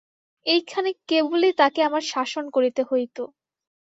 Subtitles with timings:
[0.45, 3.17] এইখানে কেবলই তাকে আমার শাসন করিতে হইত।